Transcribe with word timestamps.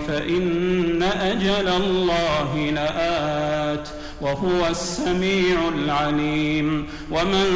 فإن 0.00 1.02
أجل 1.02 1.68
الله 1.68 2.70
لآت 2.74 3.88
وهو 4.20 4.66
السميع 4.70 5.56
العليم 5.74 6.86
ومن 7.10 7.46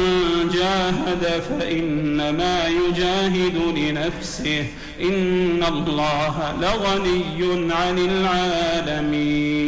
جاهد 0.53 1.41
فإنما 1.49 2.67
يجاهد 2.67 3.77
لنفسه 3.77 4.65
إن 5.01 5.63
الله 5.67 6.53
لغني 6.61 7.73
عن 7.73 7.97
العالمين 7.97 9.58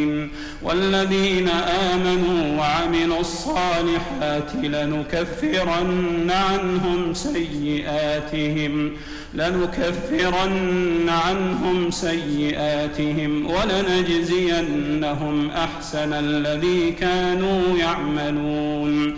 والذين 0.72 1.50
آمنوا 1.94 2.58
وعملوا 2.60 3.20
الصالحات 3.20 4.56
لنكفرن 4.64 6.32
عنهم 6.32 7.14
سيئاتهم 7.14 8.92
لنكفرن 9.34 11.10
عنهم 11.10 11.92
سيئاتهم 11.92 13.46
ولنجزينهم 13.52 15.50
أحسن 15.50 16.14
الذي 16.14 16.92
كانوا 16.92 17.78
يعملون. 17.78 19.18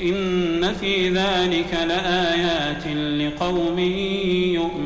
إن 0.00 0.74
في 0.80 1.08
ذلك 1.08 1.78
لآيات 1.88 2.86
لقوم 3.20 3.78
يؤمنون. 3.78 4.85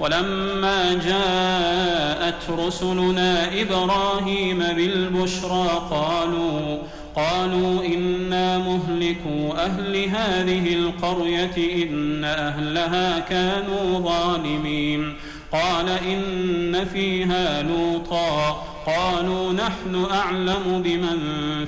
ولما 0.00 0.94
جاءت 0.94 2.60
رسلنا 2.66 3.60
إبراهيم 3.60 4.58
بالبشرى 4.58 5.88
قالوا 5.90 6.78
قالوا 7.16 7.84
إنا 7.84 8.58
مهلكوا 8.58 9.64
أهل 9.64 9.96
هذه 9.96 10.74
القرية 10.74 11.84
إن 11.84 12.24
أهلها 12.24 13.18
كانوا 13.18 14.00
ظالمين. 14.00 15.14
قال 15.52 15.88
إن 15.88 16.84
فيها 16.92 17.62
لوطا. 17.62 18.66
قالوا 18.86 19.52
نحن 19.52 20.06
أعلم 20.10 20.82
بمن 20.84 21.18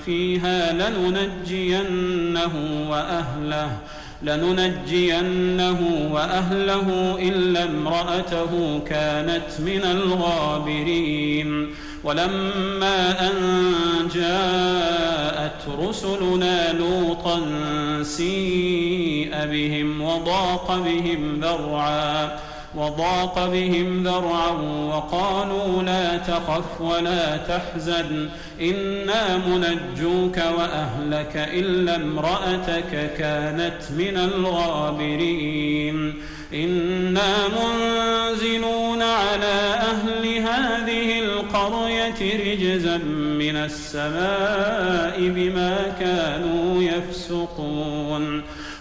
فيها 0.05 0.73
لننجينه 0.73 2.53
وأهله. 2.91 3.79
لننجينه 4.25 6.09
وأهله 6.13 7.19
إلا 7.19 7.65
امرأته 7.65 8.81
كانت 8.87 9.61
من 9.61 9.81
الغابرين. 9.85 11.69
ولما 12.05 13.29
أن 13.29 13.33
جاءت 14.15 15.89
رسلنا 15.89 16.73
لوطا 16.73 17.41
سيء 18.03 19.31
بهم 19.33 20.03
وضاق 20.03 20.83
بهم 20.85 21.41
ذرعا 21.41 22.39
وضاق 22.77 23.49
بهم 23.49 24.03
ذرعا 24.03 24.51
وقالوا 24.89 25.83
لا 25.83 26.17
تخف 26.17 26.81
ولا 26.81 27.37
تحزن 27.37 28.29
إنا 28.61 29.37
منجوك 29.37 30.37
وأهلك 30.37 31.33
إلا 31.37 31.97
امرأتك 31.97 33.11
كانت 33.19 33.81
من 33.99 34.17
الغابرين. 34.17 36.15
إنا 36.55 37.49
منزلون 37.49 39.03
على 39.03 39.75
أهل 39.93 40.27
هذه 40.27 41.19
القرية 41.19 42.53
رجزا 42.53 42.97
من 43.39 43.57
السماء 43.57 45.17
بما 45.19 45.77
كانوا 46.01 46.83
يفسقون. 46.83 48.43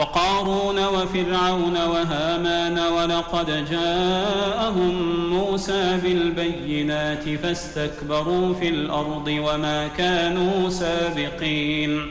وقارون 0.00 0.78
وفرعون 0.86 1.76
وهامان 1.76 2.78
ولقد 2.78 3.70
جاءهم 3.70 4.94
موسى 5.30 5.98
بالبينات 6.02 7.28
فاستكبروا 7.28 8.54
في 8.54 8.68
الأرض 8.68 9.26
وما 9.28 9.88
كانوا 9.88 10.70
سابقين 10.70 12.10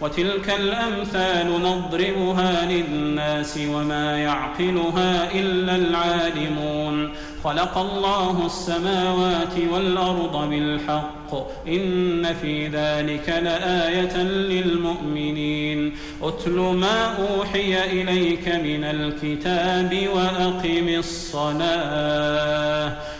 وتلك 0.00 0.50
الأمثال 0.60 1.62
نضربها 1.62 2.66
للناس 2.72 3.58
وما 3.68 4.18
يعقلها 4.18 5.32
إلا 5.34 5.76
العالمون. 5.76 7.14
خلق 7.44 7.78
الله 7.78 8.46
السماوات 8.46 9.58
والأرض 9.72 10.50
بالحق. 10.50 11.34
إن 11.68 12.34
في 12.34 12.66
ذلك 12.66 13.28
لآية 13.28 14.22
للمؤمنين. 14.22 15.94
أتل 16.22 16.50
ما 16.52 17.16
أوحي 17.16 18.02
إليك 18.02 18.48
من 18.48 18.84
الكتاب 18.84 20.08
وأقم 20.14 20.88
الصلاة. 20.98 22.92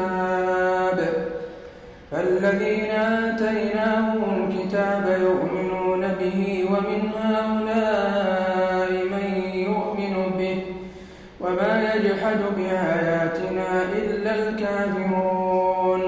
الكتاب. 0.00 0.98
فالذين 2.10 2.90
آتيناهم 2.90 4.22
الكتاب 4.36 5.04
يؤمنون 5.22 6.02
به 6.20 6.64
ومن 6.70 7.00
هؤلاء 7.22 8.90
من 9.12 9.26
يؤمن 9.54 10.14
به 10.38 10.58
وما 11.40 11.72
يجحد 11.94 12.40
بآياتنا 12.56 13.68
إلا 13.98 14.32
الكافرون. 14.34 16.02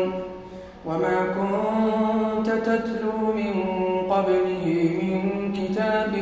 وما 0.86 1.18
كنت 1.38 2.48
تتلو 2.50 3.18
من 3.36 3.54
قبله 4.10 4.66
من 5.02 5.22
كتاب 5.52 6.12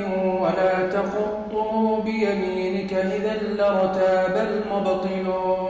ولا 0.43 0.75
تخطه 0.97 2.03
بيمينك 2.05 2.93
إذا 2.93 3.35
لارتاب 3.59 4.35
المبطلون. 4.49 5.70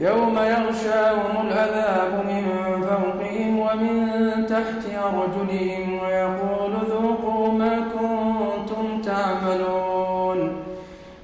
يوم 0.00 0.38
يغشاهم 0.38 1.46
العذاب 1.46 2.12
من 2.28 2.44
فوقهم 2.82 3.58
ومن 3.58 4.46
تحت 4.46 4.82
أرجلهم 5.04 5.98
ويقول 6.02 6.72
ذوقوا 6.90 7.52
ما 7.52 7.74
كنتم 7.94 9.02
تعملون. 9.02 10.56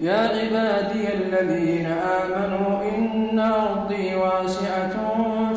يا 0.00 0.18
عبادي 0.18 1.14
الذين 1.14 1.86
آمنوا 1.86 2.82
إن 2.96 3.38
أرضي 3.38 4.14
واسعة 4.14 4.94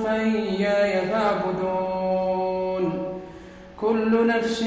فإياي 0.03 1.07
فاعبدون. 1.07 2.83
كل 3.77 4.27
نفس 4.27 4.63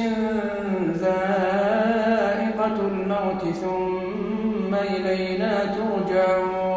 ذائقة 0.95 2.76
الموت 2.80 3.45
ثم 3.62 4.75
إلينا 4.75 5.52
ترجعون. 5.64 6.70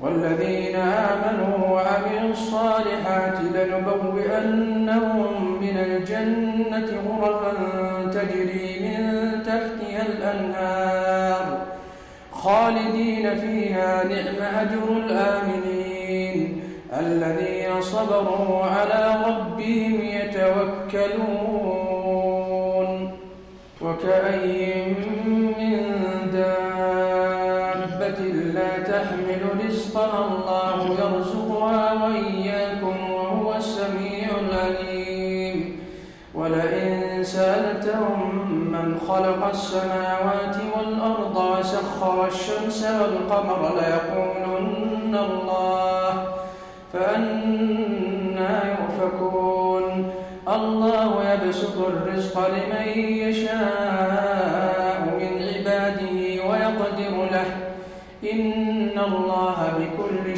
والذين 0.00 0.76
آمنوا 0.76 1.68
وعملوا 1.68 2.30
الصالحات 2.30 3.38
لنبوئنهم 3.54 5.32
من 5.60 5.76
الجنة 5.78 6.90
غرفا 7.08 7.52
تجري 8.12 8.80
من 8.80 9.02
تحتها 9.42 10.02
الأنهار 10.06 11.66
خالدين 12.32 13.36
فيها 13.36 14.04
نعم 14.04 14.38
أجر 14.60 14.84
الآمنين 14.96 16.62
الذين 17.00 17.80
صبروا 17.80 18.64
على 18.64 19.24
ربهم 19.26 19.94
يتوكلون. 20.02 21.48
وكأي 23.80 24.84
الله 30.26 30.78
يرزقها 31.00 31.92
وإياكم 31.92 32.96
وهو 33.12 33.54
السميع 33.54 34.28
العليم. 34.48 35.78
ولئن 36.34 37.24
سألتهم 37.24 38.18
من 38.72 39.00
خلق 39.08 39.48
السماوات 39.48 40.56
والأرض 40.76 41.36
وسخر 41.36 42.26
الشمس 42.26 42.80
والقمر 42.84 43.60
ليقولن 43.80 45.14
الله 45.28 46.10
فأنا 46.92 48.54
يؤفكون. 48.72 50.12
الله 50.48 51.10
يبسط 51.32 51.76
الرزق 51.78 52.36
لمن 52.48 52.88
يشاء 53.24 54.96
من 55.20 55.32
عباده 55.48 56.18
ويقدر 56.48 57.14
له. 57.32 57.50
إن 58.32 58.96
الله 58.98 59.58
بكل 59.78 59.97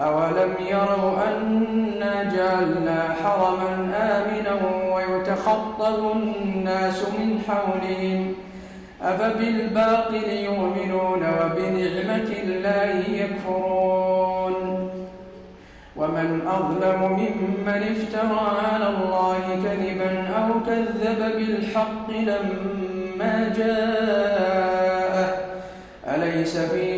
أولم 0.00 0.54
يروا 0.70 1.12
أنا 1.28 2.22
جعلنا 2.36 3.14
حرما 3.24 3.92
آمنا 3.96 4.58
ويتخطب 4.94 6.12
الناس 6.16 7.02
من 7.02 7.40
حولهم 7.48 8.34
أفبالباطل 9.02 10.28
يؤمنون 10.28 11.22
وبنعمة 11.22 12.30
الله 12.42 13.02
يكفرون 13.10 14.54
ومن 15.96 16.40
أظلم 16.46 17.00
ممن 17.12 17.82
افترى 17.82 18.50
على 18.72 18.88
الله 18.88 19.40
كذبا 19.64 20.28
أو 20.28 20.60
كذب 20.66 21.36
بالحق 21.36 22.10
لما 22.10 23.52
جاءه 23.56 25.28
أليس 26.14 26.58
في 26.58 26.97